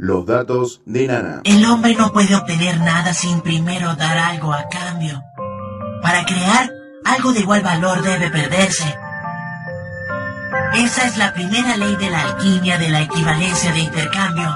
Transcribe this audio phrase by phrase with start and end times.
[0.00, 1.40] Los datos de Nana.
[1.42, 5.20] El hombre no puede obtener nada sin primero dar algo a cambio.
[6.00, 6.70] Para crear,
[7.04, 8.94] algo de igual valor debe perderse.
[10.76, 14.48] Esa es la primera ley de la alquimia de la equivalencia de intercambio.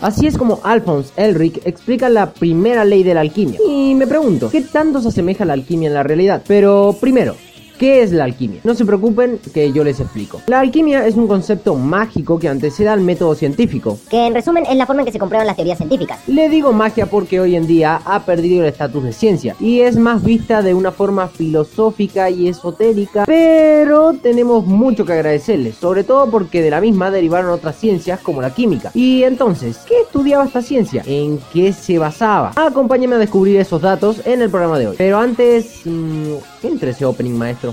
[0.00, 3.58] Así es como Alphonse Elric explica la primera ley de la alquimia.
[3.66, 6.44] Y me pregunto, ¿qué tanto se asemeja la alquimia en la realidad?
[6.46, 7.34] Pero primero,
[7.80, 8.60] ¿Qué es la alquimia?
[8.62, 10.42] No se preocupen que yo les explico.
[10.48, 13.98] La alquimia es un concepto mágico que antecede al método científico.
[14.10, 16.18] Que en resumen es la forma en que se comprueban las teorías científicas.
[16.26, 19.96] Le digo magia porque hoy en día ha perdido el estatus de ciencia y es
[19.96, 26.30] más vista de una forma filosófica y esotérica, pero tenemos mucho que agradecerles, sobre todo
[26.30, 28.90] porque de la misma derivaron otras ciencias como la química.
[28.92, 31.02] Y entonces, ¿qué estudiaba esta ciencia?
[31.06, 32.52] ¿En qué se basaba?
[32.56, 34.96] Acompáñame a descubrir esos datos en el programa de hoy.
[34.98, 37.69] Pero antes, mmm, entre ese opening maestro.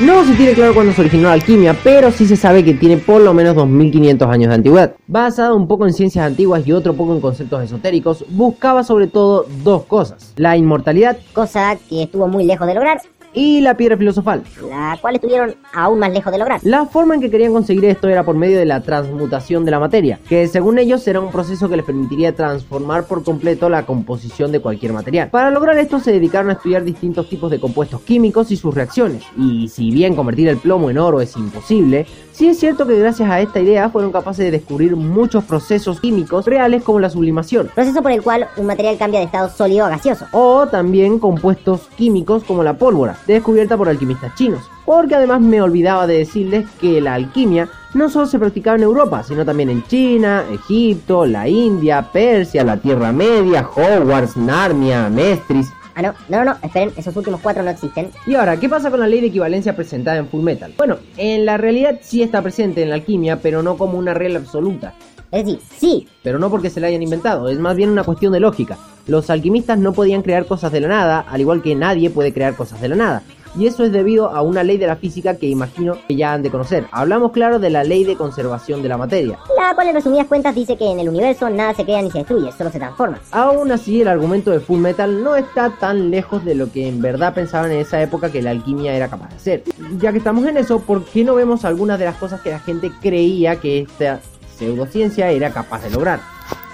[0.00, 2.96] No se tiene claro cuándo se originó la alquimia, pero sí se sabe que tiene
[2.96, 4.94] por lo menos 2500 años de antigüedad.
[5.06, 9.44] Basado un poco en ciencias antiguas y otro poco en conceptos esotéricos, buscaba sobre todo
[9.62, 14.42] dos cosas: la inmortalidad, cosa que estuvo muy lejos de lograr, y la piedra filosofal,
[14.68, 16.60] la cual estuvieron aún más lejos de lograr.
[16.64, 19.78] La forma en que querían conseguir esto era por medio de la transmutación de la
[19.78, 24.52] materia, que según ellos era un proceso que les permitiría transformar por completo la composición
[24.52, 25.30] de cualquier material.
[25.30, 29.22] Para lograr esto se dedicaron a estudiar distintos tipos de compuestos químicos y sus reacciones,
[29.36, 33.28] y si bien convertir el plomo en oro es imposible, sí es cierto que gracias
[33.30, 37.70] a esta idea fueron capaces de descubrir muchos procesos químicos reales como la sublimación.
[37.74, 40.26] Proceso por el cual un material cambia de estado sólido a gaseoso.
[40.32, 44.62] O también compuestos químicos como la pólvora, descubierta por alquimistas chinos.
[44.84, 49.22] Porque además me olvidaba de decirles que la alquimia no solo se practicaba en Europa,
[49.22, 56.02] sino también en China, Egipto, la India, Persia, la Tierra Media, Hogwarts, Narnia, Mestris, Ah,
[56.02, 58.10] no, no, no, esperen, esos últimos cuatro no existen.
[58.26, 60.72] Y ahora, ¿qué pasa con la ley de equivalencia presentada en Full Metal?
[60.78, 64.38] Bueno, en la realidad sí está presente en la alquimia, pero no como una regla
[64.38, 64.94] absoluta.
[65.30, 66.08] Es decir, sí.
[66.22, 68.78] Pero no porque se la hayan inventado, es más bien una cuestión de lógica.
[69.06, 72.54] Los alquimistas no podían crear cosas de la nada, al igual que nadie puede crear
[72.54, 73.22] cosas de la nada
[73.56, 76.42] y eso es debido a una ley de la física que imagino que ya han
[76.42, 76.86] de conocer.
[76.92, 79.38] Hablamos claro de la ley de conservación de la materia.
[79.56, 82.18] La cual en resumidas cuentas dice que en el universo nada se crea ni se
[82.18, 83.18] destruye, solo se transforma.
[83.32, 87.00] Aún así el argumento de Full Metal no está tan lejos de lo que en
[87.00, 89.64] verdad pensaban en esa época que la alquimia era capaz de hacer.
[89.98, 92.60] Ya que estamos en eso, ¿por qué no vemos algunas de las cosas que la
[92.60, 94.20] gente creía que esta
[94.56, 96.20] pseudociencia era capaz de lograr?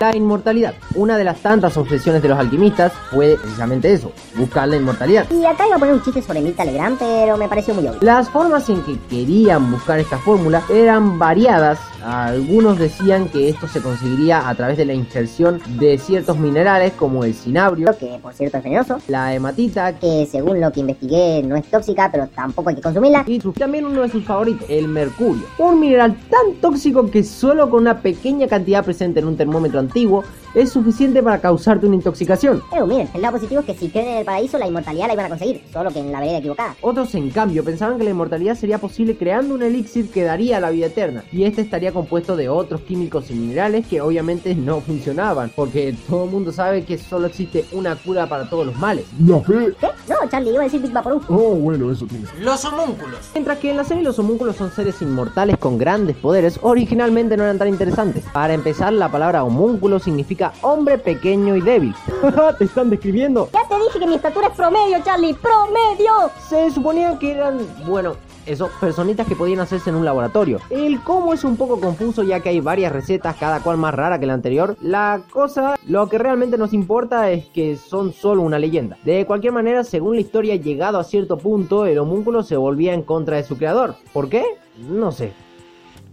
[0.00, 0.74] La inmortalidad.
[0.96, 5.30] Una de las tantas obsesiones de los alquimistas fue precisamente eso, buscar la inmortalidad.
[5.30, 8.00] Y acá iba a poner un chiste sobre Mirta Legrand, pero me pareció muy obvio.
[8.02, 11.78] Las formas en que querían buscar esta fórmula eran variadas.
[12.04, 17.24] Algunos decían que esto se conseguiría a través de la injerción de ciertos minerales como
[17.24, 21.56] el cinabrio, que por cierto es venenoso, la hematita, que según lo que investigué no
[21.56, 25.44] es tóxica, pero tampoco hay que consumirla, y también uno de sus favoritos, el mercurio,
[25.56, 30.24] un mineral tan tóxico que solo con una pequeña cantidad presente en un termómetro antiguo
[30.54, 32.62] es suficiente para causarte una intoxicación.
[32.72, 35.14] Eh, miren, el lado positivo es que si creen en el paraíso la inmortalidad la
[35.14, 36.76] iban a conseguir, solo que en la vereda equivocada.
[36.80, 40.70] Otros, en cambio, pensaban que la inmortalidad sería posible creando un elixir que daría la
[40.70, 45.50] vida eterna, y este estaría compuesto de otros químicos y minerales que obviamente no funcionaban,
[45.54, 49.06] porque todo el mundo sabe que solo existe una cura para todos los males.
[49.26, 49.74] ¿La fe?
[49.80, 49.88] ¿Qué?
[50.08, 51.22] No, Charlie, iba a decir Big Vaporub.
[51.28, 53.18] Oh, bueno, eso tiene Los homúnculos.
[53.32, 57.44] Mientras que en la serie los homúnculos son seres inmortales con grandes poderes, originalmente no
[57.44, 58.24] eran tan interesantes.
[58.32, 61.94] Para empezar, la palabra homúnculo significa hombre pequeño y débil.
[62.58, 63.48] ¿Te están describiendo?
[63.52, 66.30] Ya te dije que mi estatura es promedio, Charlie, promedio.
[66.48, 70.60] Se suponía que eran, bueno, eso, personitas que podían hacerse en un laboratorio.
[70.70, 74.18] El cómo es un poco confuso ya que hay varias recetas, cada cual más rara
[74.18, 74.76] que la anterior.
[74.82, 78.98] La cosa, lo que realmente nos importa es que son solo una leyenda.
[79.04, 83.02] De cualquier manera, según la historia, llegado a cierto punto, el homúnculo se volvía en
[83.02, 83.96] contra de su creador.
[84.12, 84.44] ¿Por qué?
[84.76, 85.32] No sé.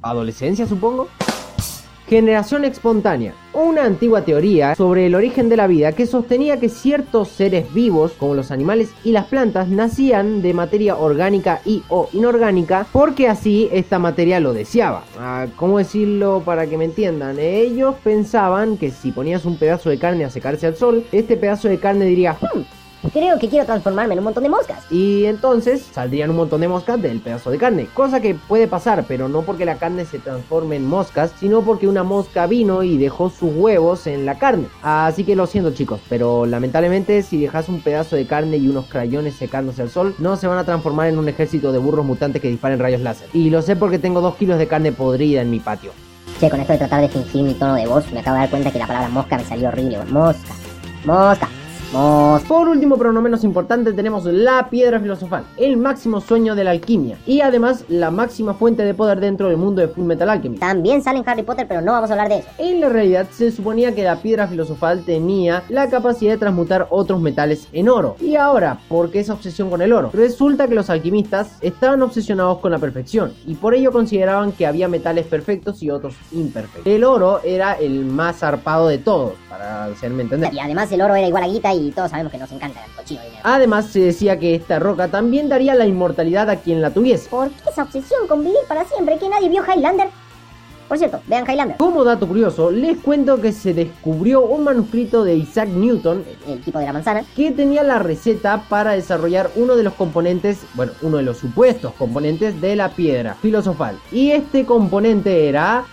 [0.01, 1.07] ¿Adolescencia, supongo?
[2.11, 7.29] Generación espontánea, una antigua teoría sobre el origen de la vida que sostenía que ciertos
[7.29, 12.85] seres vivos, como los animales y las plantas, nacían de materia orgánica y o inorgánica
[12.91, 15.05] porque así esta materia lo deseaba.
[15.17, 17.39] Ah, ¿Cómo decirlo para que me entiendan?
[17.39, 21.69] Ellos pensaban que si ponías un pedazo de carne a secarse al sol, este pedazo
[21.69, 22.80] de carne diría, hmm,
[23.13, 24.85] Creo que quiero transformarme en un montón de moscas.
[24.91, 27.87] Y entonces saldrían un montón de moscas del pedazo de carne.
[27.93, 31.87] Cosa que puede pasar, pero no porque la carne se transforme en moscas, sino porque
[31.87, 34.67] una mosca vino y dejó sus huevos en la carne.
[34.83, 38.85] Así que lo siento chicos, pero lamentablemente si dejas un pedazo de carne y unos
[38.85, 42.41] crayones secándose al sol, no se van a transformar en un ejército de burros mutantes
[42.41, 43.27] que disparen rayos láser.
[43.33, 45.91] Y lo sé porque tengo dos kilos de carne podrida en mi patio.
[46.39, 48.49] Che, con esto de tratar de fingir mi tono de voz, me acabo de dar
[48.49, 49.99] cuenta que la palabra mosca me salió horrible.
[50.09, 50.53] Mosca.
[51.05, 51.49] Mosca.
[51.93, 52.43] Vamos.
[52.43, 56.71] Por último, pero no menos importante, tenemos la piedra filosofal, el máximo sueño de la
[56.71, 60.61] alquimia y además la máxima fuente de poder dentro del mundo de Full Metal Alchemist.
[60.61, 62.47] También sale en Harry Potter, pero no vamos a hablar de eso.
[62.57, 67.21] En la realidad se suponía que la piedra filosofal tenía la capacidad de transmutar otros
[67.21, 68.15] metales en oro.
[68.21, 70.11] Y ahora, ¿por qué esa obsesión con el oro?
[70.13, 74.87] Resulta que los alquimistas estaban obsesionados con la perfección y por ello consideraban que había
[74.87, 76.91] metales perfectos y otros imperfectos.
[76.91, 80.53] El oro era el más zarpado de todos, para hacerme entender.
[80.53, 82.91] Y además el oro era igual a guita y todos sabemos que nos encanta el
[82.91, 83.41] cochino dinero.
[83.43, 87.27] Además se decía que esta roca también daría la inmortalidad a quien la tuviese.
[87.29, 89.17] ¿Por qué esa obsesión con vivir para siempre?
[89.17, 90.09] ¿Que nadie vio Highlander?
[90.87, 91.77] Por cierto, vean Highlander.
[91.77, 96.79] Como dato curioso, les cuento que se descubrió un manuscrito de Isaac Newton El tipo
[96.79, 97.23] de la manzana.
[97.33, 101.93] que tenía la receta para desarrollar uno de los componentes, bueno, uno de los supuestos
[101.93, 103.97] componentes de la piedra filosofal.
[104.11, 105.85] Y este componente era...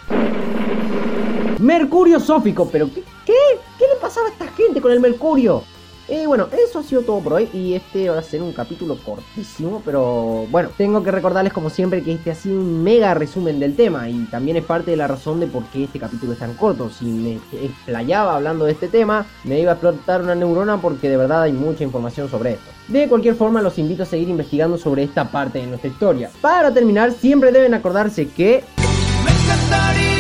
[1.61, 3.02] Mercurio sófico, pero ¿qué?
[3.25, 3.34] ¿Qué,
[3.79, 5.62] ¿Qué le pasaba a esta gente con el mercurio?
[6.08, 8.96] Y bueno, eso ha sido todo por hoy y este va a ser un capítulo
[8.96, 13.60] cortísimo, pero bueno, tengo que recordarles como siempre que este ha sido un mega resumen
[13.60, 16.38] del tema y también es parte de la razón de por qué este capítulo es
[16.38, 16.88] tan corto.
[16.88, 21.19] Si me explayaba hablando de este tema, me iba a explotar una neurona porque de
[21.19, 22.70] verdad hay mucha información sobre esto.
[22.88, 26.31] De cualquier forma, los invito a seguir investigando sobre esta parte de nuestra historia.
[26.40, 30.18] Para terminar, siempre deben acordarse que Me encantaría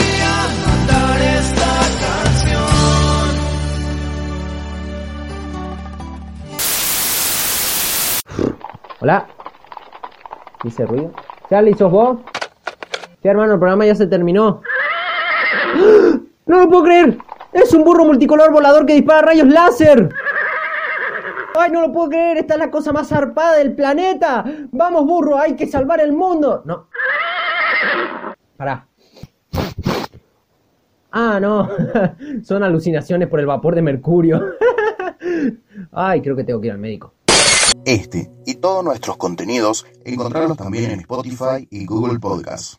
[9.08, 9.26] Hola.
[10.64, 11.12] ¿Hice ruido?
[11.48, 12.18] Charlie, ¿sos vos?
[13.22, 14.60] Sí, hermano, el programa ya se terminó.
[15.74, 16.18] ¡Ah!
[16.44, 17.16] ¡No lo puedo creer!
[17.54, 20.10] ¡Es un burro multicolor volador que dispara rayos láser!
[21.58, 22.36] ¡Ay, no lo puedo creer!
[22.36, 24.44] ¡Esta es la cosa más zarpada del planeta!
[24.72, 25.38] ¡Vamos, burro!
[25.38, 26.60] ¡Hay que salvar el mundo!
[26.66, 26.88] No.
[28.58, 28.86] Pará.
[31.12, 31.66] Ah, no.
[32.42, 34.52] Son alucinaciones por el vapor de mercurio.
[35.92, 37.14] Ay, creo que tengo que ir al médico.
[37.88, 42.76] Este y todos nuestros contenidos encontrarlos también en Spotify y Google Podcasts.